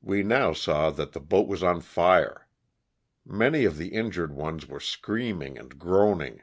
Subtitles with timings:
[0.00, 2.48] We now saw that the boat was on fire.
[3.26, 6.42] Many of the injured ones were screaming and groaning.